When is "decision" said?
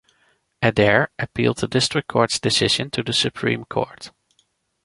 2.39-2.89